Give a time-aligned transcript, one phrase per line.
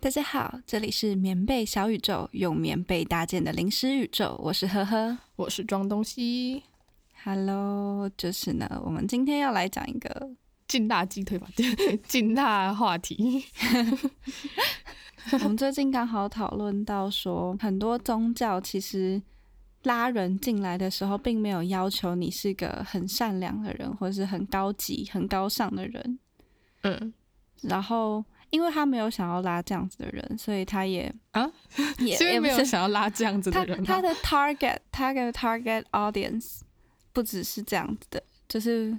[0.00, 6.62] 大家好，这里是棉被小宇宙，用棉被搭建的零食宇宙，我是呵呵，我是装东西。
[7.24, 10.30] Hello，就是呢，我们今天要来讲一个，
[10.68, 11.48] 劲大鸡腿吧，
[12.06, 13.44] 劲辣话题。
[15.42, 19.20] 我们最近刚好讨论到说，很多宗教其实
[19.82, 26.20] 拉人进来的时候，并没有要求你是个很善良的人，或是很高级、很高尚的人，
[26.82, 27.12] 嗯
[27.62, 28.24] 然后。
[28.50, 31.50] 因为他没有想要拉这样子的人，所以他也啊，
[31.98, 36.60] 也为没有想要拉这样子的人他他的 target 他的 target audience
[37.12, 38.96] 不只是这样子的，就是、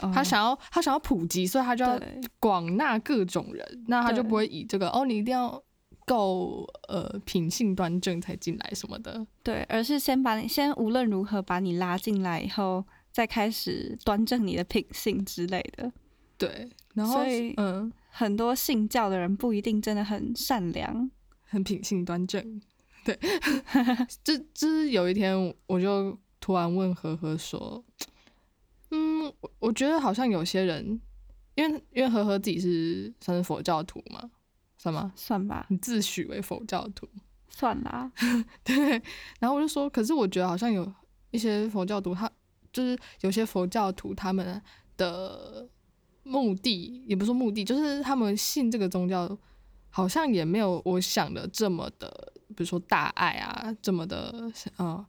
[0.00, 2.00] 哦他想要他想要普及，所以他就要
[2.38, 5.62] 广纳各种人，那他就不会以这个哦，你一定要
[6.06, 9.26] 够呃品性端正才进来什么的。
[9.42, 15.92] 对，而是先把你先无论如何把你拉进来以后，再开始端正你的品性之类的。
[16.38, 21.10] 对，然后所以嗯，很多信教的人不一定真的很善良，
[21.42, 22.60] 很品性端正。
[23.04, 23.18] 对，
[24.22, 27.82] 这这是有一天我就突然问何何说，
[28.90, 31.00] 嗯，我我觉得好像有些人，
[31.54, 34.30] 因为因为何何自己是算是佛教徒嘛，
[34.76, 35.12] 算吗？
[35.16, 37.08] 算吧，你自诩为佛教徒，
[37.48, 38.12] 算啦。
[38.62, 39.02] 对。
[39.38, 40.92] 然后我就说，可是我觉得好像有
[41.30, 42.30] 一些佛教徒，他
[42.70, 44.60] 就是有些佛教徒他们
[44.98, 45.66] 的
[46.30, 49.36] 目的，也不是说目的，就是他们信这个宗教，
[49.90, 55.04] 好像也没有我想的这么的，比如说大爱啊，这么的呃，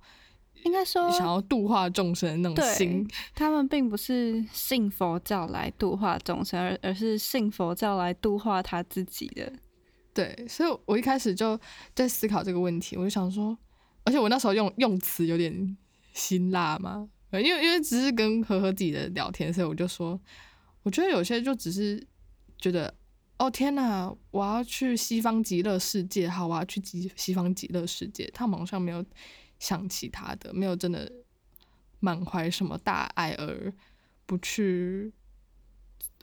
[0.63, 3.07] 应该说，想要度化众生的那种对心。
[3.33, 9.51] 他们并不是信佛教来度化众生，而而是信佛教来度化他自己的。
[10.13, 11.59] 对，所以我一开始就
[11.95, 13.57] 在思考这个问题，我就想说，
[14.03, 15.77] 而且我那时候用用词有点
[16.13, 20.19] 辛辣嘛，呃因为因为只是跟和和自己的聊天，所以我就说，
[20.83, 22.05] 我觉得有些就只是
[22.57, 22.93] 觉得，
[23.37, 29.03] 哦天哪，我要去西方极乐世界，好，我要去极西方极乐世界，他们好像没有
[29.59, 31.11] 想其他的，没有真的
[31.99, 33.73] 满怀什么大爱而
[34.25, 35.13] 不去。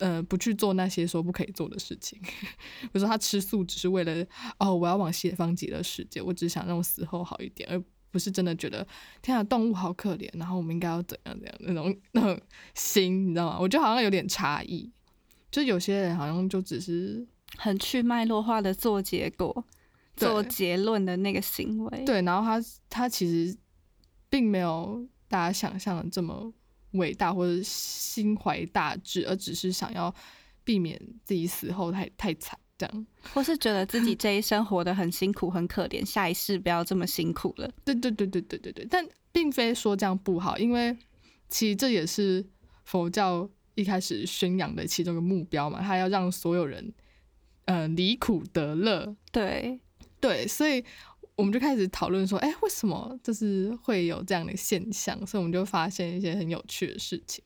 [0.01, 4.25] 呃，不去做那些说不可以做的事情， 比如说他吃素只是为了
[4.61, 8.87] 哦，我要往西方极乐世界，我只想让我死后好一点，而不是真的觉得
[9.21, 12.41] 天啊，动物好可怜，然后我们应该要怎样怎样那种那种
[12.75, 13.59] 心，你知道吗？
[13.61, 14.91] 我觉得好像有点差异，
[15.51, 17.27] 就有些人好像就只是
[17.57, 19.65] 很去脉络化的做结果、
[20.17, 22.05] 做结论的那个行为。
[22.05, 23.57] 对，然后他他其实
[24.31, 26.53] 并没有大家想象的这么
[26.93, 30.15] 伟大或者心怀大志，而只是想要
[30.65, 33.07] 避免自己死后太太惨这样。
[33.35, 37.71] 或是觉得自己这一生活得很辛苦、很可怜，下一世不要这么辛苦了。
[37.85, 40.97] 对对对对对对对，但并非说这样不好，因为
[41.49, 42.47] 其实这也是
[42.85, 46.93] 佛教一开始宣扬的其中一个目标嘛，他要让所有人
[47.67, 49.15] 呃离苦得乐。
[49.31, 49.79] 对，
[50.21, 50.85] 对，所以
[51.37, 55.15] 我们就开始讨论说，哎，为什么就是会有这样的现象？
[55.27, 57.45] 所以我们就发现一些很有趣的事情。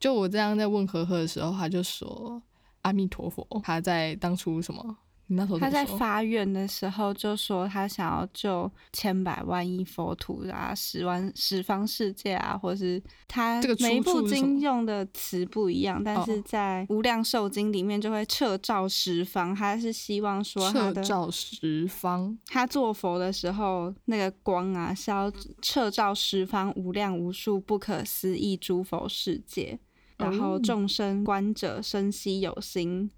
[0.00, 2.42] 就我这样在问呵呵的时候，他就说
[2.88, 4.96] 阿弥陀佛，他在当初什么？
[5.30, 29.78] 你那时候他在发愿的时候就说他想要救千百万亿佛土啊，十万十方世界啊，或是他这个出每一部经用的词不一样，但是哦在无量寿经里面就会彻照十方，他是希望说他的彻照十方，他做佛的时候，那个光啊是要彻照十方无量无数不可思议诸佛世界，
[30.18, 33.10] 然后哦众生观者生息有心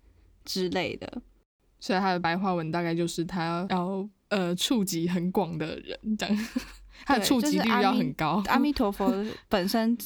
[0.45, 1.23] 之类的。
[1.81, 6.49] 所以他的白话文大概就是他要呃触及很广的人，这样，
[7.07, 8.43] 他的对触及率要很高。
[8.49, 9.11] 阿弥 陀佛
[9.49, 9.97] 本身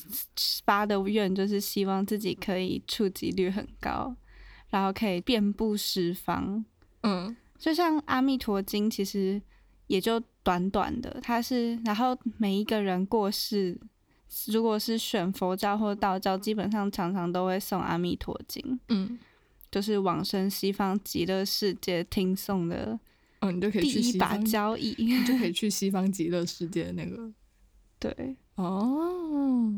[0.64, 4.14] 发的愿就是希望自己可以触及率很高，
[4.70, 6.64] 然后可以遍布十方。
[7.02, 9.42] 嗯，就像《阿弥陀经》，其实
[9.88, 13.78] 也就短短的，它是然后每一个人过世，
[14.48, 19.18] 如果是选佛教或道教，基本上常常都会送《阿弥陀经》，嗯
[19.70, 22.98] 就是往生西方极乐世界听诵的
[23.40, 24.94] 嗯，你就可以第一把去西方，交易。
[25.02, 27.32] 你就可以去西方极乐世界的那个
[27.98, 29.72] 对，哦。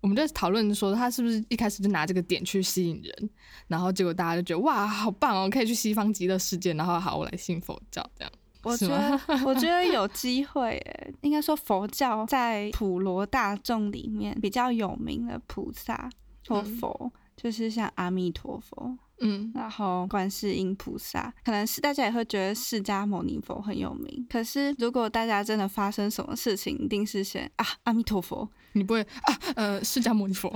[0.00, 3.30] 我们在讨论说他是不是一开始就拿这个点去吸引人，
[3.66, 8.32] 然后结果大家就觉得哇，好棒哦，可以去西方极乐世界，然后好，我来信佛教这样。
[8.70, 16.08] 我觉得我觉得有 机会诶，应该说佛教在普罗大众里面比较有名的菩萨
[16.48, 16.64] 或嗯。
[16.76, 19.52] 佛，就是像阿弥陀佛，嗯。
[19.54, 24.26] 然后观世音菩萨，可能是大家也会觉得释迦牟尼佛很有名。
[24.28, 30.48] 可是如果大家真的发生什么事情，一定是先啊阿弥陀佛，你不会啊呃释迦牟尼 佛，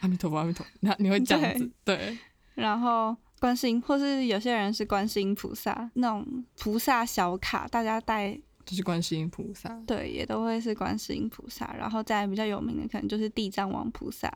[0.00, 2.16] 阿弥陀佛阿弥陀佛，那你会这样子对，
[2.54, 3.14] 然后
[3.44, 6.26] 观世音，或是有些人是观世音菩萨那种
[6.56, 8.32] 菩萨小卡，大家带
[8.64, 9.68] 就是观世音菩萨。
[9.86, 14.32] 对也都会是观世音菩萨，然后再比较有名的可能就是地藏王菩萨。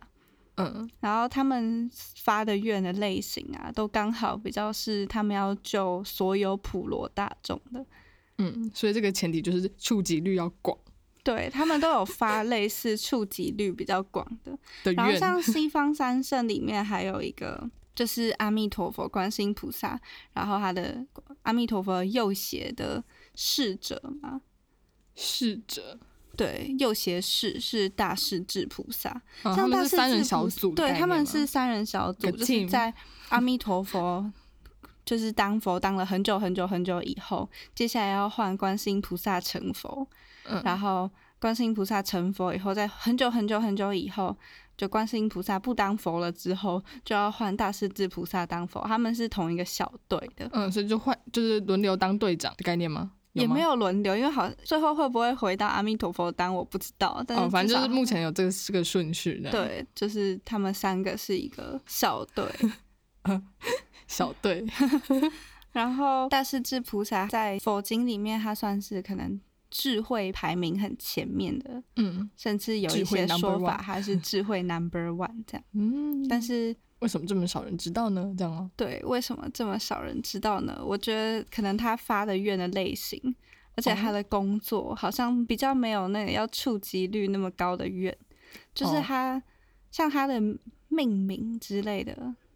[0.57, 7.83] 嗯，然后他们发的愿的类型啊，都刚好比较是他们要救所有普罗大众的。
[8.37, 10.77] 嗯，所以这个前提就是触及率要广
[11.25, 14.53] 对他们都有发类似触及率比较广的。
[14.85, 15.15] 的然后。
[15.17, 20.01] 像西方三圣里面还有一个就是阿弥陀佛、观世音菩萨，
[20.33, 21.05] 然后他的
[21.43, 23.03] 阿弥陀佛右胁的
[23.35, 24.41] 侍者嘛，
[25.17, 25.99] 侍者，
[26.37, 29.11] 对，右胁侍是大势至菩萨。
[29.11, 32.95] 啊、他像大势们是三人至菩小组的对他们是三人小组，就是在
[33.31, 34.33] 阿弥陀佛
[35.05, 40.07] 就是当佛当了很久很久很久以后，接下来要换观世音菩萨成佛，
[40.45, 41.11] 嗯然后
[41.41, 44.37] 观世音菩萨成佛以后，在很久很久很久以后，
[44.79, 50.49] 就观世音菩萨不当佛了之后，就要换大势至菩萨当佛，他们是同一个小队的。
[50.53, 53.11] 嗯，所以就换就是轮流当队长的概念吗？
[53.35, 62.45] 也没有轮流，因为好最后会不会回到阿弥陀佛当我不知道，但是哦，反正就是目前有这个这个顺序的。，对，就是他们三个是一个小队
[64.09, 64.65] 小队。
[65.71, 69.39] 然后大势至菩萨在佛经里面，他算是可能
[69.71, 75.65] 智慧排名很前面的，嗯甚至有一些说法他是智慧 number one 这样。
[75.75, 78.35] 嗯，但是为什么这么少人知道呢？
[78.37, 78.71] 这样吗？
[78.77, 80.81] 对，为什么这么少人知道呢？
[80.85, 83.21] 我觉得可能他发的愿的类型，
[83.77, 88.17] 而且他的工作好像比较没有那个要触及率那么高的愿，
[88.75, 89.43] 就是哦他、
[89.91, 90.41] 像他的
[90.89, 92.15] 命名之类的，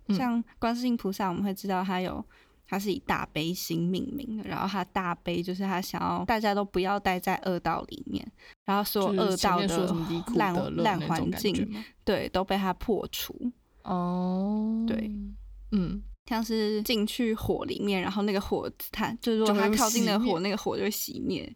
[0.08, 2.24] 嗯像观世音菩萨，我们会知道他有。
[2.66, 8.26] 他是以大悲心命名的，然后他大悲就是他想要大家都不要待在恶道里面，
[8.64, 9.94] 然后所有恶道的
[10.34, 11.84] 烂烂环境？
[12.04, 13.34] 对，都被他破除。
[13.82, 15.10] 哦，对，
[15.72, 21.52] 嗯，像是进去火里面，然后那个火，它就如果就会它靠近那个火，那个火就会熄灭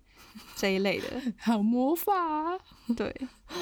[0.56, 1.22] 这一类的。
[1.38, 2.58] 还有魔法啊
[2.96, 3.14] 对，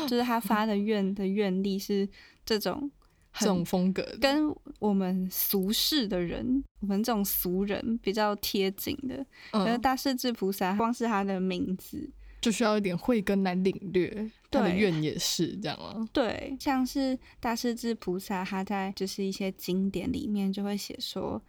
[0.09, 2.09] 就是他发的愿的愿力是
[2.45, 2.91] 这种
[3.39, 9.79] 这种很风格，跟我们俗世的人，我们这种俗人比较贴近的。
[9.79, 12.11] 大势至菩萨，光是他的名字，
[12.41, 14.09] 就需要一点慧根来领略。
[14.51, 16.09] 他的对愿也是这样吗？
[16.13, 21.43] 对，像是大势至菩萨，他在就是一些经典里面就会写说，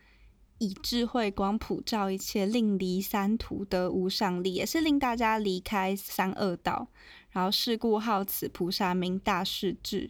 [0.58, 6.88] 以智慧光普照一切，令离三途得无上利，也是令大家离开三恶道。
[7.30, 10.10] 然后是故号此菩萨名大势至。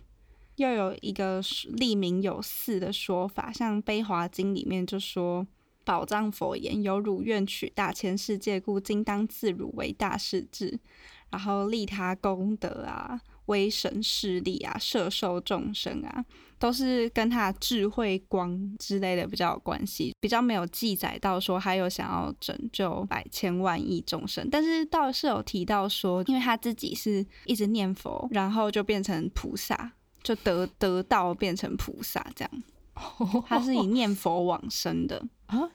[0.55, 1.41] 又有一个
[1.73, 5.45] 立名有四的说法，像《悲华经》里面就说。
[5.85, 10.79] 宝藏佛言：“有汝愿取大千世界，故今当自汝为大势至。”
[11.29, 16.25] 然后利他功德啊、威神势力啊、摄受众生啊，
[16.57, 29.93] 都是跟他智慧光之类的比较有关系，比较没有记载到说他有想要拯救百千万亿众生，但是倒是有提到说，因为他自己是一直念佛，然后就变成菩萨，
[30.25, 32.63] 就得得道变成菩萨这样，
[33.47, 35.23] 他是以念佛往生的。
[35.45, 35.69] 啊，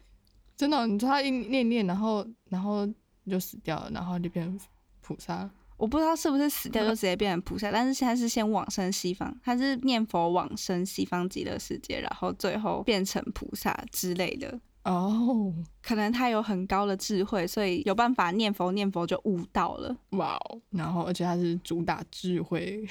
[0.57, 2.87] 真的哦、你说他一念念，然后然后
[3.27, 4.61] 就死掉了，然后就变成
[5.01, 5.49] 菩萨。
[5.77, 14.61] 我不知道是不是死掉就直接变成菩萨，但是现在是先往生西方，他是念佛往生西方极乐世界，然后最后变成菩萨之类的。
[14.85, 19.97] 哦，可能他有很高的智慧，所以有办法念佛念佛就悟到了。
[20.11, 22.87] 哇哦，然后而且他是主打智慧，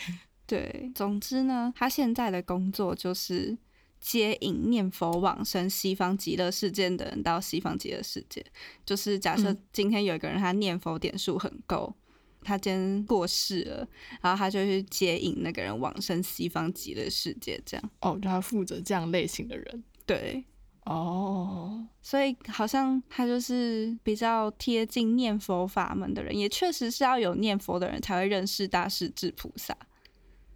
[0.50, 3.56] 对，总之呢，他现在的工作就是
[4.00, 8.44] 接引念佛往生西方极乐世界的人到西方极乐世界。
[8.84, 11.94] 就是假设嗯今天有一个人他念佛点数很够，
[12.42, 13.88] 他今天过世了，
[14.22, 17.92] 然后他就去接引那个人往生西方极乐世界，这样。
[18.00, 19.84] 哦，就他负责这样类型的人。
[20.08, 20.44] 对，
[20.86, 29.78] 哦，所以好像他就是比较贴近念佛法门的人，也确实是要有念佛的人才会认识大势至菩萨，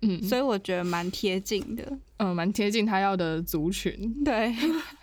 [0.04, 1.98] 嗯，所以我觉得蛮贴近的。
[2.18, 4.24] 嗯，蛮贴近他要的族群。
[4.24, 4.54] 对，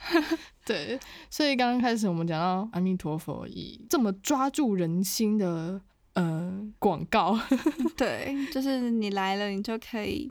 [0.65, 5.81] 对，所以刚刚开始我们讲到阿弥陀佛以这么抓住人心的
[6.15, 7.39] 呃广告，
[7.97, 10.31] 对，就是你来了，你就可以，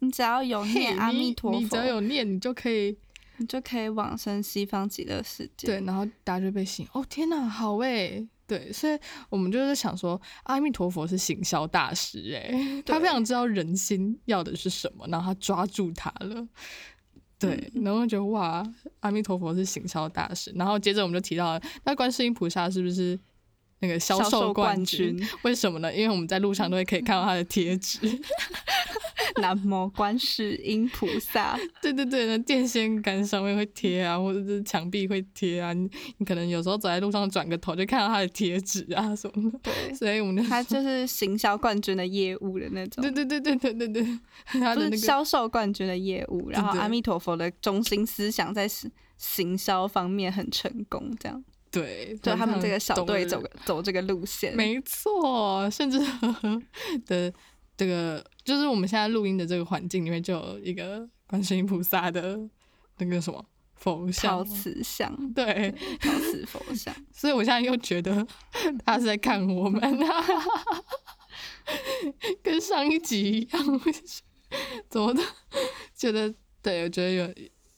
[0.00, 2.96] 你只要有念阿弥陀佛，你只要有念，你就可以
[3.38, 5.66] 你就可以往生西方极乐世界。
[5.66, 6.88] 对，然后大家就被吸引。
[6.92, 8.28] 哦，天哪，好诶。
[8.50, 16.48] 对，所以我们就是想说，阿弥陀佛是行销大师诶，他非常知道人心要的是什么，然后他抓住他了。
[17.38, 18.66] 对，然后就觉得哇，
[18.98, 20.52] 阿弥陀佛是行销大师。
[20.56, 23.16] 然后接着我们就提到了，那观世音菩萨是不是
[23.80, 25.94] 那个销销售冠冠军 为什么呢？
[25.94, 27.98] 因为我们在路上都会可以看到他的贴纸。
[29.36, 31.56] 南无观世音菩萨。
[31.80, 35.72] 对对对，那电线杆上面会贴啊，或者是墙壁会贴啊。
[35.72, 39.58] 你你可能有时候走在路上转个头就看到他的贴纸啊什么的。
[39.62, 43.02] 对，所以我们就他就是行销冠军的业务的那种。
[43.02, 44.18] 对对对对对对对，
[44.60, 56.62] 他的那个销售冠军的业务，然后阿弥陀佛的中心思想在行行销方面很成功，这样，对，就他们这个小队走走这个路线，没错，甚至呵呵
[57.06, 57.32] 的
[57.76, 62.38] 这个就是我们现在录音的这个环境里面，就有一个观世音菩萨的
[62.98, 63.44] 那个什么
[63.76, 64.44] 佛像陶。
[64.44, 68.26] 瓷像，对，陶瓷佛像，所以我现在又觉得
[68.84, 70.24] 他是在看我们、啊，
[72.42, 73.80] 跟上一集一样，
[74.90, 75.22] 怎么的？
[75.94, 77.34] 觉得对，我觉得有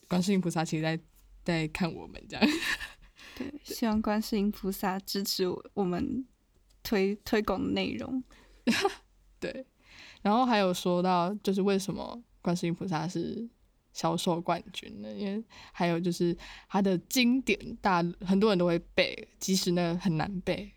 [0.08, 0.98] 观世音菩萨其实在
[1.44, 2.48] 在看我们这样。
[3.36, 6.26] 对，希望观世音菩萨支持我我们
[6.82, 8.22] 推推广的内容。
[9.40, 9.66] 对，
[10.22, 13.48] 然后还有说到，就是为什么观世音菩萨是
[13.92, 15.12] 销售冠军呢？
[15.12, 16.36] 因为还有就是
[16.68, 20.72] 他的经典大，很多人都会背，即使呢很难背，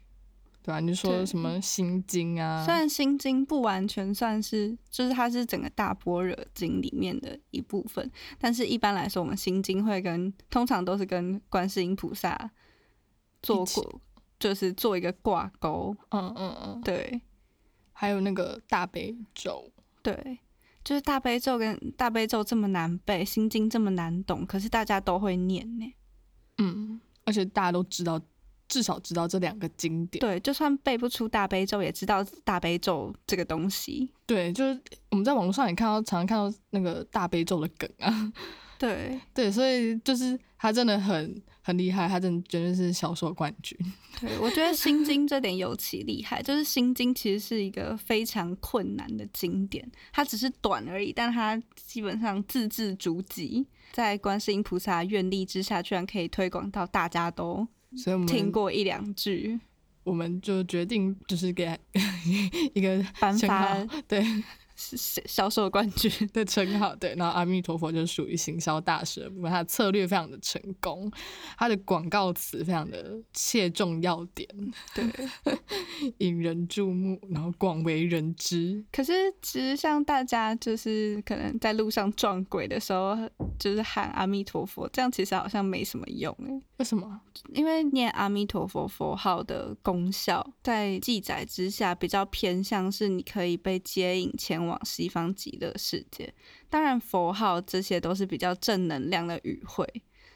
[0.66, 12.50] 对吧、你说什么心经啊虽，然心经不完全算是，就是它是整个大般若经里面的一部分，但是一般来说，我们心经会跟通常都是跟观世音菩萨
[13.44, 14.02] 做过，
[14.40, 15.96] 就是做一个挂钩。
[16.10, 17.22] 嗯嗯嗯，对
[17.94, 20.40] 还有那个大悲咒，对，
[20.84, 25.94] 就是大悲咒跟大悲咒这么难背，心经这么难懂，可是大家都会念呢。
[26.58, 28.20] 嗯，而且大家都知道，
[28.68, 30.20] 至少知道这两个经典。
[30.20, 34.10] 对，就算背不出大悲咒，也知道大悲咒这个东西。
[34.26, 34.80] 对，就是
[35.12, 38.34] 我们在网络上也看到，常常看到那个大悲咒的梗啊。
[38.78, 43.78] 对对，所以就是他真的很很厉害，他真的绝对是小说冠军。
[44.20, 59.60] 对，我觉得心经这点尤其厉害，就是心经其实是一个非常困难的经典，它只是短而已，但它基本上字字珠玑，在观世音菩萨愿力之下，居然可以推广到大家都所以我们听过一两句，
[60.04, 61.78] 我们就决定就是给他
[62.74, 63.76] 一个颁发，
[64.08, 64.24] 对
[64.76, 66.12] 销售冠军。
[66.34, 67.16] 的称号，对。
[67.16, 71.12] 然后阿弥陀佛就属于行销大师的部分，他的策略非常的成功，
[71.58, 74.48] 他的广告词非常的切中要点，
[74.94, 75.06] 对，
[76.20, 78.84] 引人注目，然后广为人知。
[78.92, 83.18] 可是其实像大家就是可能在路上撞鬼的时候，
[83.58, 86.62] 就是喊阿弥陀佛，这样其实好像没什么用诶。
[86.78, 87.22] 为什么？
[87.54, 96.34] 因为念阿弥陀佛佛号的功效，在记载之下比较偏向是你可以被接引前往西方极乐世界。
[96.70, 99.88] 当然，佛号这些都是比较正能量的语汇，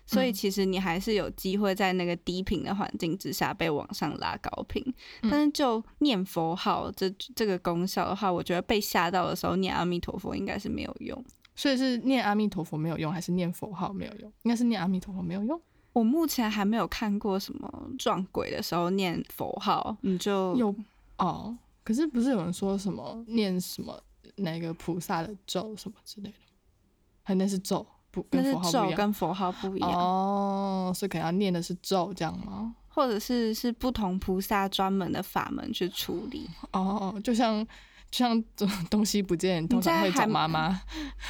[0.05, 4.83] 所以嗯其实你还是有机会在那个低频的环境之下被往上拉高频。
[5.21, 11.23] 嗯但是就念佛号这这个功效的话，我觉得被吓到的时候念阿弥陀佛应该是没有用。
[11.55, 14.31] 所以是念阿弥陀佛没有用，还是念佛号没有用？
[14.43, 15.61] 应该是念阿弥陀佛没有用。
[15.91, 20.73] 我目前还没有看过什么撞鬼的时候念佛号，你就有
[21.17, 24.01] 哦，可是不是有人说什么念什么
[24.39, 26.35] 哪个菩萨的咒什么之类的？
[27.23, 28.89] 还那是咒，不那是跟佛号不一样。
[28.89, 32.75] 咒跟佛号不一样，哦，所以可能要念的是咒，这样吗？
[32.87, 36.49] 或者是是不同菩萨专门的法门去处理。
[36.71, 37.65] 哦，就像
[38.09, 38.43] 就像
[38.89, 40.81] 东西不见，通常会找妈妈，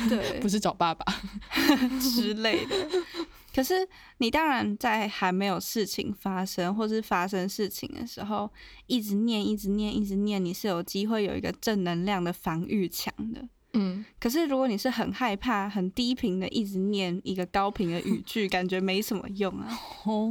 [0.08, 1.06] 对不是找爸爸。
[2.00, 2.76] 之类的。
[3.60, 3.86] 可是
[4.20, 8.50] 你当然在还没有事情发生，或是发生事情的时候，
[8.88, 13.46] 一直念、一直念、一直念，你是有机会有一个正能量的防御墙的。
[13.74, 19.78] 嗯，可是如果你是很害怕、很低频的一直念一个高频的语句，感觉没什么用啊。
[20.08, 20.24] 哦，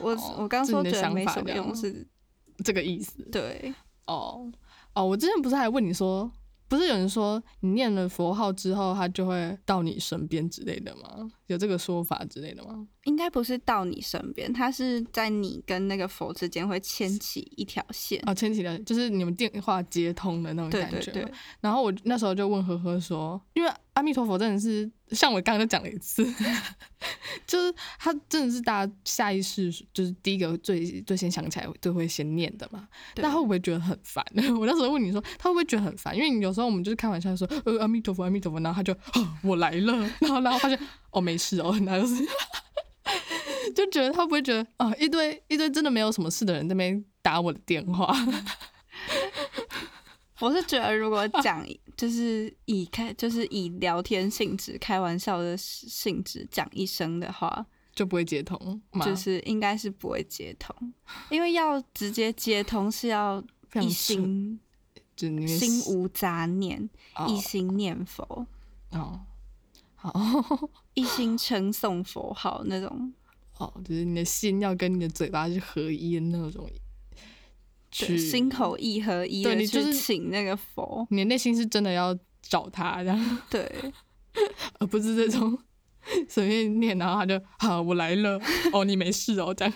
[0.00, 2.04] 我、哦我刚说觉得没什么用，是
[2.64, 3.22] 这个意思。
[3.30, 3.72] 对。
[4.08, 4.50] 哦
[4.94, 6.28] 哦，我之前不是还问你说，
[6.66, 11.30] 不是有人说你念了佛号之后，他就会到你身边之类的吗？
[11.52, 12.86] 有这个说法之类的吗？
[13.04, 18.20] 应该不是到你身边，它是在你跟那个佛之间会牵起一条线。
[18.26, 21.02] 啊，牵起的就是你们电话接通的那种感觉吗。
[21.12, 26.24] 对对，然后我那时候就问呵呵说，因为阿弥陀佛真的是像我刚刚就讲了一次，
[27.46, 32.88] 就是他真的是大家下意识就是第一个最最先想起来就会先念的嘛。
[33.16, 34.24] 他会不会觉得很烦？
[34.58, 36.14] 我那时候问你说，他会不会觉得很烦？
[36.14, 40.78] 因为你有时候我们就是开玩笑说，呃，阿弥陀佛，阿弥陀佛，然后他就、哦、我来了， 然后然后发现
[41.10, 42.26] 哦没事哦，然后就是
[43.74, 48.14] 就觉得他不会觉得哦一堆一堆真的没有什么事的人在那边打我的电话，
[50.40, 51.64] 我是觉得如果讲
[51.96, 57.64] 就是以开就是以聊天性质、开玩笑的性质讲一声的话，
[57.94, 60.74] 就不会接通嘛，就是应该是不会接通，
[61.28, 63.42] 因为要直接接通是要
[63.74, 64.58] 一心
[65.46, 68.46] 心无杂念，哦一心念佛，
[68.92, 69.20] 哦，
[70.00, 70.12] 好。
[70.94, 73.12] 一心称颂佛号那种。
[73.58, 76.66] 哦，就是你的心要跟你的嘴巴是合一的那种，
[77.92, 83.70] 心口意合一对你就是请那个佛，你的内心是真的要找他这样，对，
[84.80, 85.58] 而不是这种
[86.26, 88.40] 随便念，然后他就好我来了，
[88.72, 89.74] 哦你没事哦这样，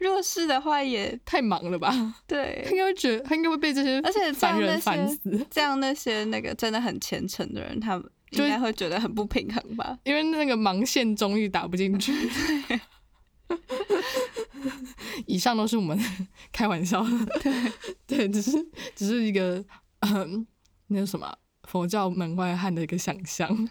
[0.00, 1.92] 若是的话也太忙了吧？
[2.26, 2.62] 对。
[2.64, 9.98] 他对应，该会觉得他应该会被这些而且这凡人样那些烦死，这样那些那个真的很虔诚的人，他们应就该会觉得很不平衡吧？
[10.04, 12.12] 因为那个盲线终于打不进去。
[15.26, 15.98] 以上都是我们
[16.52, 17.72] 开玩笑的，对
[18.06, 18.52] 对，只是
[18.94, 19.64] 只是一个
[20.00, 20.46] 嗯，
[20.88, 21.32] 那个什么
[21.64, 23.68] 佛教门外汉的一个想象，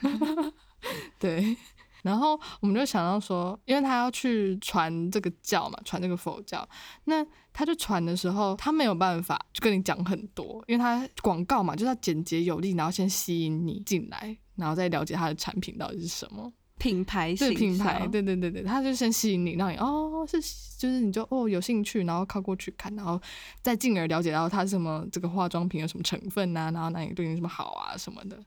[1.20, 1.56] 对。
[2.02, 6.68] 然后我们就想到说，因为他要去传这个教嘛，传这个佛教，
[7.04, 16.52] 那他就传的时候，他没有办法就跟你讲很多，因为他广告嘛，就是要简洁有力，然后先吸引你进来，然后再了解它的产品到底是什么。
[16.78, 20.40] 品牌对品牌，象对对对对，他就先吸引你，让你哦是
[20.78, 23.22] 就是你就哦有兴趣，然后靠过去看，然后
[23.62, 28.42] 再进而了解到它什么这个化妆品有什么成分呐、然后哪里对你什么好啊什么的，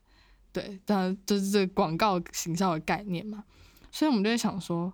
[0.51, 3.43] 对，当然就是这个广告行销的概念嘛，
[3.91, 4.91] 所以我们就在想说，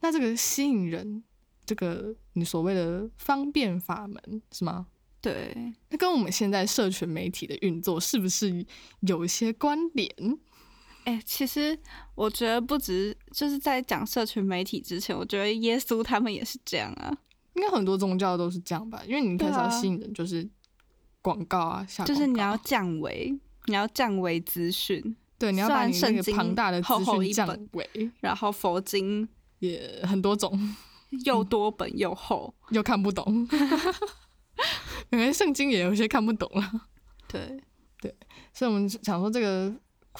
[0.00, 1.22] 那这个吸引人，
[1.64, 4.88] 这个你所谓的方便法门是吗？
[5.20, 5.54] 对，
[5.90, 8.66] 那跟我们现在社群媒体的运作是不是
[9.02, 10.10] 有一些关联？
[11.04, 11.78] 哎、其实
[12.14, 17.12] 我觉得不止就是在讲社群媒体之前，我觉得耶稣他们也是这样啊，
[17.54, 20.48] 应该很多宗教都是这样吧，因为你一开始要吸引人就是
[21.22, 23.34] 广告啊，下就是你要降维，
[23.66, 29.28] 你要降维资讯，对你要虽把你那个然圣经庞大的资讯降维，然后佛经
[29.58, 30.76] 也很多种，
[31.24, 33.48] 又多本又厚，又看不懂，
[35.10, 36.82] 原来圣经也有些看不懂了，
[37.26, 37.62] 对。
[38.02, 38.16] 对，
[38.54, 39.70] 所以我们想说这个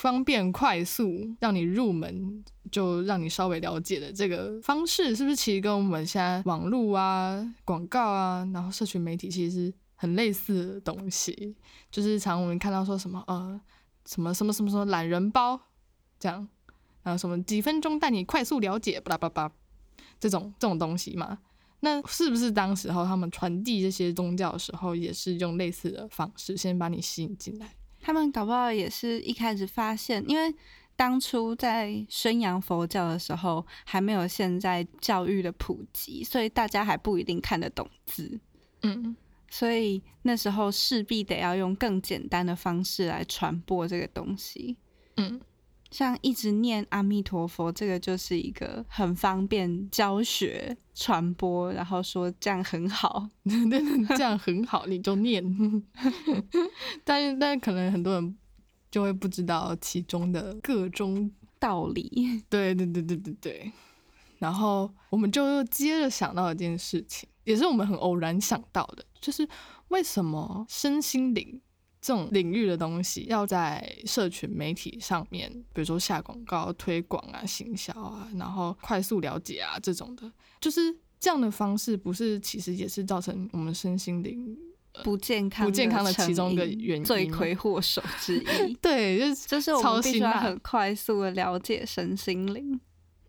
[0.01, 11.55] 方便快速让你入门，就让你稍微了解的这个方式，是不是其实跟我们现在网络啊、广告啊，然后社群媒体其实很类似的东西？
[11.91, 13.61] 就是常我们看到说什么呃
[14.07, 15.61] 什么什么什么什么懒人包
[16.19, 16.49] 这样，
[17.03, 19.53] 然后什么几分钟带你快速了解巴拉巴拉巴拉
[20.19, 21.41] 这种这种东西嘛。
[21.81, 27.75] 那是不是当时候他们传递这些宗教的时候，也是用类似的方式，先把你吸引进来？
[28.01, 30.55] 他们搞不好也是一开始发现，因为
[30.97, 38.41] 当初在宣扬佛教的时候，还没有现在教育的普及，所以大家还不一定看得懂字，
[38.83, 39.17] 嗯
[39.49, 44.77] 所以那时候势必得要用更简单的方式来传播这个东西。
[45.17, 45.41] 嗯。
[45.91, 53.29] 像一直念阿弥陀佛，这个就是一个很方便教学、传播，然后说这样很好。
[54.17, 55.45] 这样很好，你就念。
[57.05, 58.39] 但是，但是可能很多人
[58.91, 63.73] 就会不知道其中的各种，道理， 对对对对对对。
[64.39, 69.47] 然后我们就又接着想到一件事情，也是我们很偶然想到的，就是
[69.89, 71.61] 为什么身心灵
[72.01, 80.81] 这种领域的东西要在社群媒体上面，比如说下广告、推广啊、行销啊，然后快速了解啊这种的，就是
[81.19, 84.59] 这样的方式，不是其实也是造成我们身心灵
[85.05, 88.75] 不健康、不健康的其中一个原因罪魁祸首之一。
[88.81, 92.81] 对，就是就是我超们必须要很快速的了解身心灵，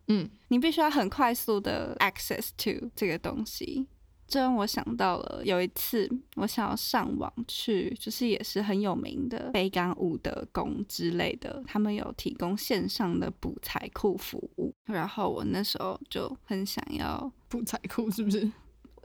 [0.07, 3.86] 嗯你必须要很快速的 access to 这个东西。
[4.32, 14.74] 这让我想到了有一次，我想要上网去，就是也是很有名的北港武德宫之类的，他们有提供线上的补财库服务。
[14.86, 18.50] 然后我那时候就很想要， 补财库是不是？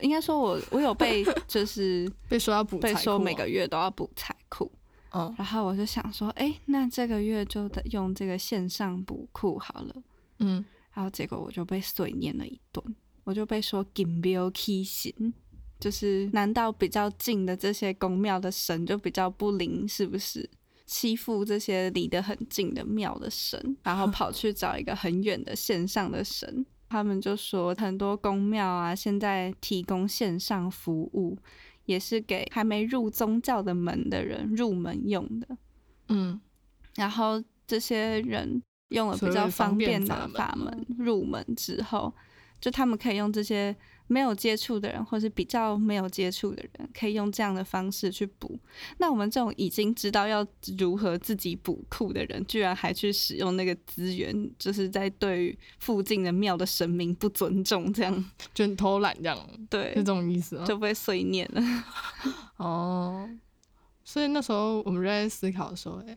[0.01, 4.71] 应该说我我有被 就是被说要补被说每个月都要补财库，
[5.11, 9.95] 嗯然后我就想说，哎，那这个月就得用这个线上补库好了。
[10.39, 12.83] 嗯然后结果我就被碎念了一顿，
[13.27, 15.35] 我就被说金标 key 神，
[15.81, 20.49] 就是难道比较近的这些宫庙的神就比较不灵，是不是？
[20.87, 26.65] 欺负这些离得很近的庙的神， 然后跑去找一个很远的线上的神。
[26.89, 31.37] 他们就说很多宫庙啊，现在提供线上服务，
[31.87, 35.59] 也是给还没入宗教的门的人入门用的。
[36.09, 36.41] 嗯
[36.95, 42.15] 然后这些人用了比较方便的法门入门之后，
[42.61, 43.75] 就他们可以用这些
[44.09, 48.59] 没有接触的人，或是比较没有接触的人，可以用这样的方式去补。
[48.99, 50.47] 那我们这种已经知道要
[50.79, 59.39] 如何自己补库的人，居然还去使用那个资源，就是在对于附近的庙的神明不尊重，这样 就偷懒这样，
[59.69, 60.65] 对是这，种意思吗？
[60.65, 61.85] 就被碎念了。
[62.57, 63.29] 哦，
[64.05, 66.17] 所以那时候我们就在思考说，哎，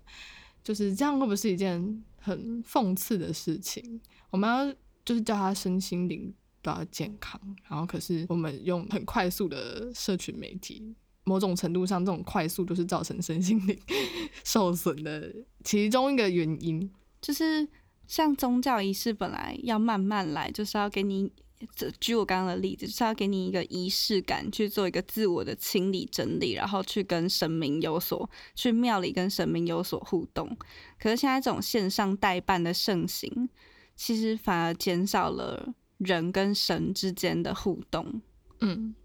[0.64, 4.00] 就是这样会不会是一件很讽刺的事情？
[4.30, 4.74] 我们要
[5.10, 13.76] 就是叫他身心灵都要健康，然后可是我们用很快速的社群媒体，某种程度上这种快速就是造成身心灵
[14.46, 16.88] 受损的其中一个原因。
[17.20, 17.68] 就是
[18.06, 21.32] 像宗教仪式本来要慢慢来，就是要给你。
[22.00, 30.56] 举我刚刚的例子，就是要给你一个仪式感，去做一个自我的清理整理，然后去跟神明有所去庙里跟神明有所互动。
[30.98, 33.50] 可是现在这种线上代办的盛行，
[34.00, 38.22] 其实反而减少了人跟神之间的互动。
[38.62, 38.96] 嗯，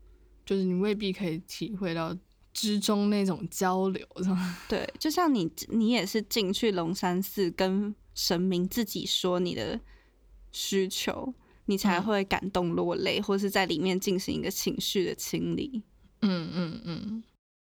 [0.46, 2.16] 就是你未必可以体会到
[2.52, 4.56] 之中那种交流，是吗？
[4.68, 9.80] 对，就像你，你也是进去龙山寺跟神明自己说你的
[10.52, 11.34] 需求。
[11.66, 15.82] 你才会感动落泪，或是在里面进行一个情绪的清理。
[16.20, 17.24] 嗯嗯嗯，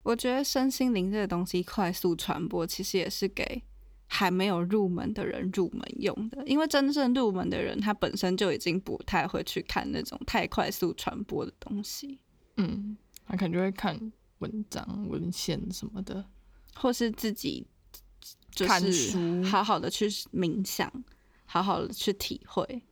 [0.02, 3.62] 我觉得身心灵这个东西快速传播，其实也是给
[4.14, 6.46] 还没有入门的人入门用的。
[6.46, 12.20] 因为真正入门的人，他本身就已经不太会去看那种太快速传播的东西。
[12.58, 12.94] 嗯，
[13.24, 16.22] 他可能就会看文章、文献什么的，
[16.74, 17.66] 或是自己
[18.54, 20.92] 看书，好好的去冥想，
[21.46, 22.82] 好好的去体会。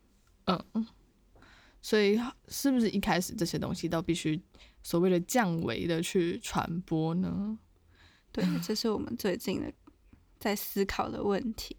[0.47, 0.87] 嗯，
[1.83, 4.41] 所以是不是一开始这些东西都必须
[4.83, 7.59] 所谓的降维的去传播呢？
[8.33, 9.71] 对，这是我们最近的
[10.41, 11.77] 在思考的问题。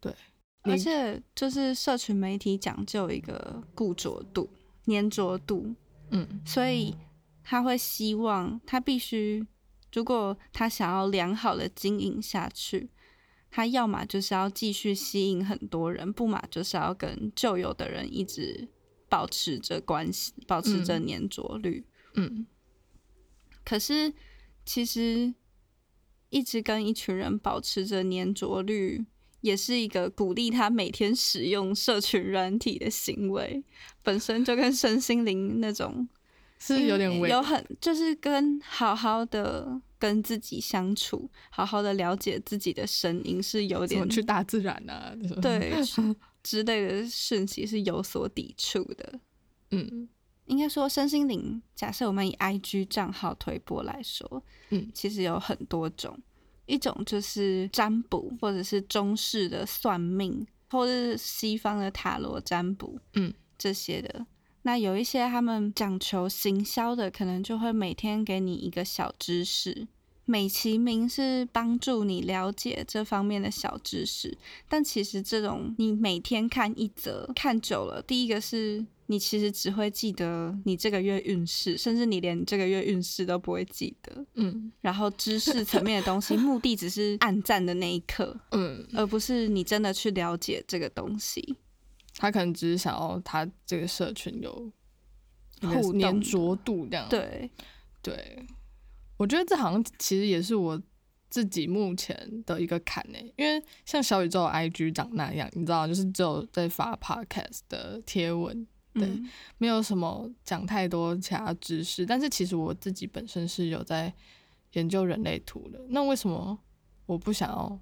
[0.00, 0.14] 对，
[0.62, 4.48] 而且就是社群媒体讲究一个固着度、
[4.86, 5.74] 粘着度，
[6.10, 6.96] 嗯，所以
[7.42, 9.46] 他会希望他必须，
[9.92, 12.88] 如果他想要良好的经营下去。
[13.56, 18.66] 他要么就是要继续吸引很多人，不嘛就是要跟旧有的人一直
[19.08, 21.86] 保持着关系，保持着粘着率。
[22.16, 22.48] 嗯，
[23.64, 24.12] 可是
[24.64, 25.32] 其实
[26.34, 29.04] 一直跟一群人保持着粘着率，
[29.40, 33.62] 也是一个鼓励他每天使用社群软体的行为，
[34.02, 36.08] 本身就跟身心灵那种
[36.58, 39.80] 是有点有很就是跟好好的。
[39.96, 45.72] 跟自己相处，好好的了解自己的声音是有点去大自然啊，对
[46.44, 49.18] 之类的讯息是有所抵触的。
[49.70, 50.06] 嗯，
[50.46, 56.18] 应该说身心灵，假设我们以 IG 账号推播来说，嗯，其实有很多种，
[56.66, 64.26] 一种就是占卜，或者是中式的算命，或者是西方的塔罗占卜，嗯，这些的。
[64.62, 69.86] 那有一些他们讲求行销的，可能就会每天给你一个小知识，
[70.24, 74.38] 美其名是帮助你了解这方面的小知识。
[74.66, 84.24] 但其实这种你每天看一则，看久了，第一个是你其实只会记得你这个月运势，甚至你连这个月运势都不会记得。
[84.34, 91.56] 嗯，然后知识层面的东西， 目的只是暗赞的那一刻，嗯，而不是你真的去了解这个东西。
[92.16, 94.72] 他可能只是想要他这个社群有
[95.60, 97.08] 互粘着度这样。
[97.08, 97.50] 对，
[98.00, 98.46] 对，
[99.16, 100.80] 我觉得这好像其实也是我
[101.28, 108.64] 自己目前的一个坎呢，因为像小宇宙 IG 长那样，你知道，就是只有在发 Podcast 的贴文，
[108.94, 109.22] 对，
[109.58, 112.06] 没有什么讲太多其他知识。
[112.06, 114.12] 但是其实我自己本身是有在
[114.72, 116.58] 研究人类图的，那为什么
[117.06, 117.78] 我不想要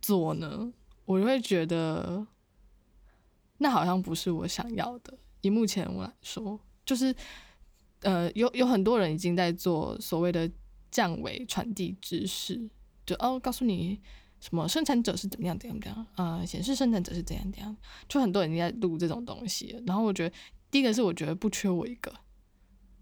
[0.00, 0.72] 做呢？
[1.04, 2.26] 我会觉得。
[3.60, 5.18] 那好像不是我想要的。
[5.40, 7.12] 以目前我来说，就是，
[8.02, 10.48] 呃，有有很多人已经在做所谓的
[10.92, 12.70] 降维传递知识，
[13.04, 14.00] 就哦，告诉你
[14.40, 17.76] 什么生产者是怎么样怎样怎样，啊，显示生产者是怎样怎样，
[18.08, 19.82] 就很多人在录这种东西。
[19.86, 20.34] 然后我觉得，
[20.70, 22.12] 第一个是我觉得不缺我一个，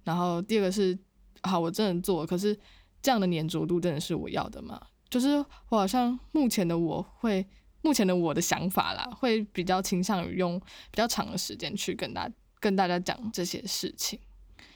[0.04, 0.98] 然后第二个是，
[1.42, 2.58] 好，我真的做，可是
[3.00, 4.80] 这样的粘着度真的是我要的吗？
[5.08, 5.36] 就是
[5.68, 7.46] 我好像目前的我会。
[7.82, 10.58] 目前的我的想法啦，会比较倾向于用
[10.90, 14.18] 比较长的时间去跟大跟大家讲这些事情，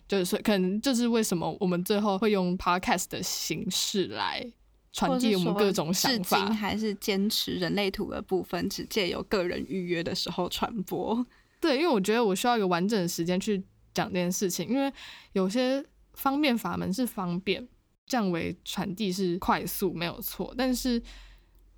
[0.07, 4.53] 就是可能就是为什么我们最后会用 podcast 的形式来
[4.93, 11.27] 传递我们各种想法，还是坚持人类图的部分，只借由个人预约的时候传播。
[11.61, 13.63] 对，因为我觉得我需要一个完整的时间去
[13.95, 14.93] 讲这件事情，因为
[15.33, 17.69] 有些方便法门是方便，
[18.07, 21.03] 降维传递是快速，没有错，但是。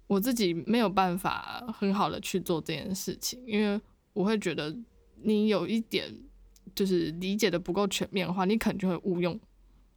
[0.09, 3.81] 我自己没有办法很好的去做这件事情，因为
[4.12, 4.77] 我会觉得
[5.22, 6.14] 你有一点
[6.75, 9.40] 就是理解的不够全面的话，你可能就会误用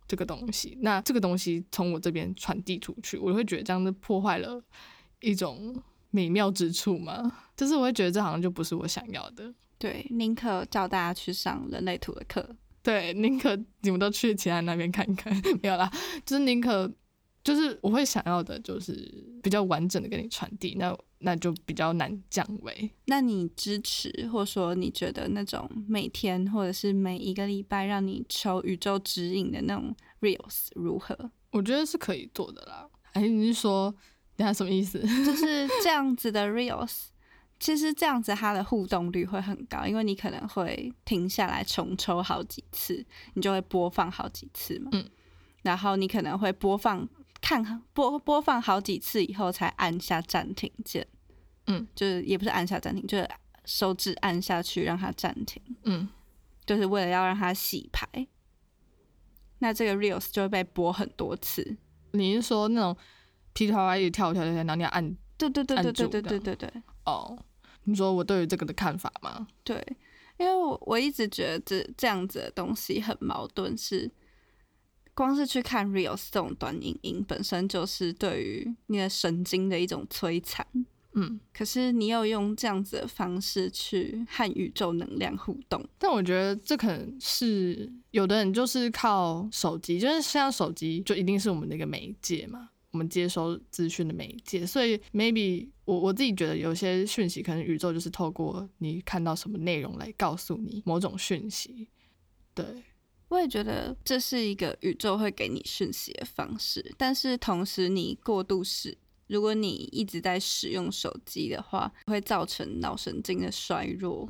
[0.08, 0.78] 这个东西。
[0.82, 4.62] 那这个东西从我这边传递出去，我会觉得这样子破坏了
[5.20, 5.76] 一种
[6.12, 7.32] 美妙之处嘛。
[7.56, 9.54] 就是我会觉得这好像就不是我想要的。
[9.78, 12.56] 对，宁可叫大家去上人类图的课。
[12.82, 15.92] 对，宁可你们都去其他那边看看， 没有啦，
[16.26, 16.92] 就是宁可。
[17.46, 18.94] 就是我会想要的，就是
[19.44, 22.90] 比较完整的给你传递，那那就比较难降维。
[23.06, 31.16] 那你支持，或者说你觉得那种每天或者是每一个礼拜让你求宇宙指引的那种 reels 如何？
[31.52, 32.90] 我觉得是可以做的啦。
[33.14, 33.94] 哎，你是说，
[34.36, 35.00] 等下什么意思？
[35.00, 37.10] 就是这样子的 reels，
[37.60, 43.06] 其实这样子它的互动率会很高，因为你可能会停下来重抽好几次，
[43.36, 44.90] 你就会播放好几次嘛。
[44.94, 45.08] 嗯。
[45.62, 47.08] 然后你可能会播放。
[47.46, 51.06] 看播播放好几次以后才按下暂停键，
[51.68, 53.30] 嗯，就是也不是按下暂停，就是
[53.66, 56.10] 手指按下去让它暂停，嗯，
[56.66, 58.08] 就是为了要让它洗牌。
[59.60, 61.78] 那这个 reels 就会被播很多次。
[62.14, 62.98] 你是说那种
[63.54, 65.16] 噼里啪啦一直跳跳跳跳，然后你要按？
[65.38, 66.74] 对对对对对对对对对。
[67.06, 67.38] 哦，
[67.84, 69.48] 你说我对于这个的看法吗？
[69.64, 69.76] 对，
[70.38, 74.10] 因为我我一直觉得这这样子的东西很矛盾，是。
[75.16, 80.68] 光是去看 reels 这种短影音，本身就是对于你的神经的一种摧残。
[81.18, 94.66] 嗯，可是你又用这样子的方式去和宇宙能量互动，但我觉得这可能是有的人就是靠手机，就是像手机就一定是我们的一个媒介嘛，我们接收资讯的媒介。
[94.66, 101.88] 所以 maybe 我我自己觉得有些讯息，可能宇宙就是透过你看到什么内容来告诉你某种讯息，
[102.54, 102.66] 对。
[103.28, 114.30] 我也觉得这是一个宇宙会给你讯息的方式，但是同时你过度使，如果你一直在使用手机的话，会造成脑神经的衰弱。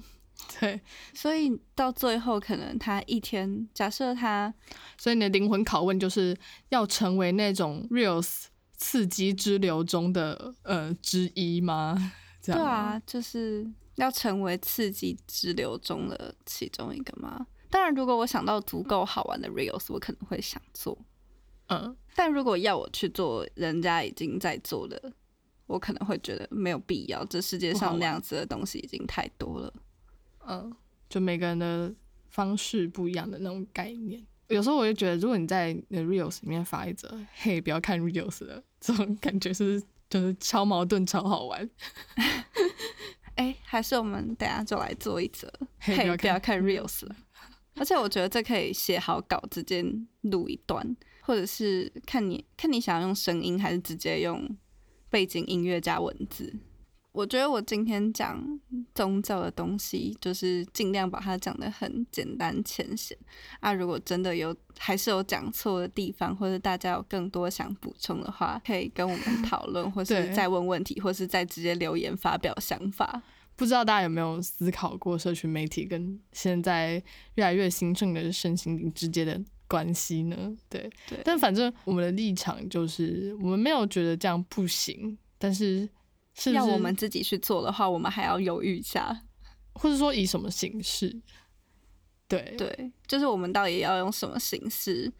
[0.60, 0.80] 对，
[1.14, 4.54] 所以到最后可能他一天，假设他，
[4.98, 6.38] 所以你的灵魂拷问就是
[6.70, 8.44] 要成为那种 reals
[8.78, 12.14] 刺激之流中的呃之一吗？
[12.44, 17.48] 对啊，就是要成为刺激之流中的其中一个吗？
[17.70, 20.98] 当然，如果我想到足够好玩的 reels，我可能会想做。
[21.68, 25.14] 嗯，但如果要我去做人家已经在做的，
[25.66, 27.26] 我可能会觉得没有必要。
[27.26, 29.74] 这世界上那样子的东西已经太多了。
[30.48, 30.72] 嗯，
[31.10, 31.92] 就每个人的
[32.30, 34.24] 方式不一样的那种概念。
[34.50, 41.68] 有时候我就觉得，如果你在 reels 里面发一则“嘿，不要看 reels” 的这种感觉，是就是超矛盾、超好玩。
[43.38, 45.52] 哎，还是我们等下就来做一则
[45.82, 47.16] “嘿，不要看 reels” 了。
[47.76, 49.84] 而且我觉得这可以写好稿，直接
[50.22, 54.50] 录一段，或者是看你看你想要用声音，还是直接用
[55.10, 56.54] 背景音乐加文字。
[57.12, 58.60] 我觉得我今天讲
[58.94, 63.18] 宗教的东西，就是尽量把它讲的很简单浅显
[63.62, 63.72] 啊。
[63.72, 73.24] 如果真的有还是有讲错的地方，或者大家有更多想补充的话，可以跟我们 讨论，或是再问问题，或是再直接留言发表想法。
[73.56, 77.02] 不知道大家有没有思考过社群媒体跟现在
[77.36, 80.54] 越来越兴盛的身心灵之间的关系呢？
[80.70, 81.20] 对，对。
[81.24, 85.88] 但反正我们的立场就是，我们没有觉得这样不行，但是
[86.34, 89.24] 是要我们自己去做的话，我们还要犹豫一下，
[89.74, 91.22] 或者说以什么形式？
[92.28, 95.12] 对，对，就是我们到底要用什么形式？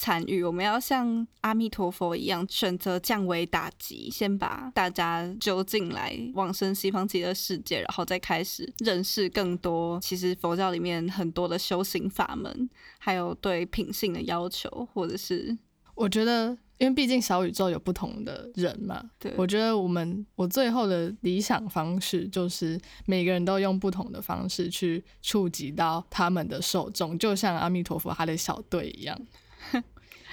[0.00, 9.98] 参与，我们要像阿弥陀佛一样，选择降维打击，先把大家揪进来往生西方极乐世界，然后再开始认识更多。
[10.00, 15.58] 其实佛教里面很多的修行法门，还有对品性的要求，或者是
[15.96, 29.20] 我觉得，因为毕竟小宇宙有不同的人嘛，对，我觉得我们我最后的理想方式就是每个人都用不同的方式去触及到他们的受众，就像阿弥陀佛他的小队一样。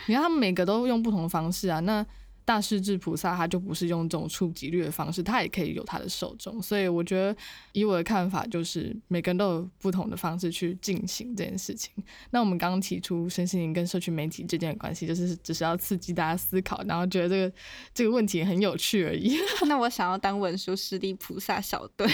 [0.08, 1.80] 你看，他们每个都用不同的方式啊。
[1.80, 2.06] 那
[2.43, 6.62] 大势至菩萨他就不是用这种触及率的方式，他也可以有他的受众。
[6.62, 7.36] 所以我觉得，
[7.71, 11.91] 以我的看法，就是每个人都有不同的方式去进行这件事情。
[12.30, 17.56] 那我们刚刚提出身心灵跟社群媒体之间的关系，就是只是要刺激大家思考，然后觉得这个
[17.95, 19.39] 这个问题很有趣而已。
[19.65, 22.08] 那我想要当文殊师利菩萨小队，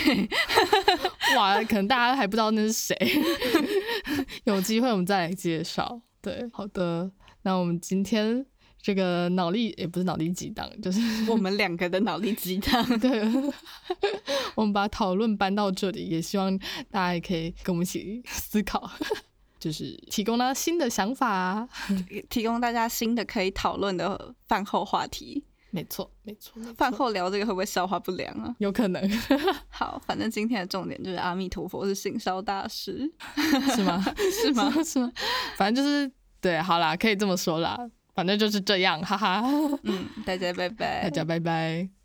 [1.35, 2.95] 哇，可能大家还不知道那是谁，
[4.45, 6.01] 有机会我们再来介绍。
[6.21, 7.11] 对，好的。
[7.43, 8.45] 那我们今天
[8.81, 12.99] 这个脑力也不是脑力激荡，就是 我们两个的脑力激荡。
[12.99, 13.23] 对，
[14.55, 16.55] 我们把讨论搬到这里，也希望
[16.89, 18.89] 大家也可以跟我们一起思考，
[19.59, 21.67] 就是提供了新的想法，
[22.29, 25.43] 提供大家新的可以讨论的饭后话题。
[25.71, 26.61] 没错，没错。
[26.77, 28.53] 饭后聊这个会不会消化不良啊？
[28.59, 29.01] 有可能。
[29.69, 33.11] 好，反正今天的重点就是阿弥陀佛是性烧大师，
[33.75, 34.03] 是吗？
[34.41, 34.71] 是吗？
[34.83, 35.11] 是吗？
[35.57, 36.11] 反正就是。
[36.41, 37.77] 对，好啦，可以这么说啦，
[38.15, 39.43] 反正就是这样，哈哈。
[39.83, 42.00] 嗯，大家拜拜，大家拜拜。